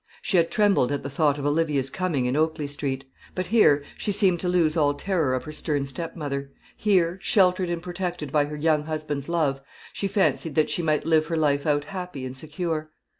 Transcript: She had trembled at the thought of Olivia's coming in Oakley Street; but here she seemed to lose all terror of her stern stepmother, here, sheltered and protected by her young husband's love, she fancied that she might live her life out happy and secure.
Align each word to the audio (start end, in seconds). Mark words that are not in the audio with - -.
She 0.23 0.37
had 0.37 0.49
trembled 0.49 0.91
at 0.91 1.03
the 1.03 1.11
thought 1.11 1.37
of 1.37 1.45
Olivia's 1.45 1.91
coming 1.91 2.25
in 2.25 2.35
Oakley 2.35 2.65
Street; 2.65 3.03
but 3.35 3.45
here 3.45 3.83
she 3.95 4.11
seemed 4.11 4.39
to 4.39 4.49
lose 4.49 4.75
all 4.75 4.95
terror 4.95 5.35
of 5.35 5.43
her 5.43 5.51
stern 5.51 5.85
stepmother, 5.85 6.49
here, 6.75 7.19
sheltered 7.21 7.69
and 7.69 7.83
protected 7.83 8.31
by 8.31 8.45
her 8.45 8.55
young 8.55 8.85
husband's 8.85 9.29
love, 9.29 9.61
she 9.93 10.07
fancied 10.07 10.55
that 10.55 10.71
she 10.71 10.81
might 10.81 11.05
live 11.05 11.27
her 11.27 11.37
life 11.37 11.67
out 11.67 11.83
happy 11.83 12.25
and 12.25 12.35
secure. 12.35 12.89